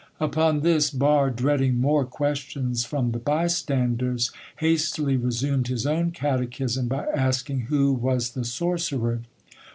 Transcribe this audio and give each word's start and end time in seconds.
Upon 0.19 0.61
this, 0.61 0.89
Barre 0.89 1.29
dreading 1.29 1.79
more 1.79 2.05
questions 2.05 2.83
from 2.85 3.11
the 3.11 3.19
bystanders, 3.19 4.31
hastily 4.57 5.15
resumed 5.15 5.67
his 5.67 5.85
own 5.85 6.09
catechism 6.09 6.87
by 6.87 7.05
asking 7.13 7.67
who 7.69 7.93
was 7.93 8.31
the 8.31 8.43
sorcerer. 8.43 9.21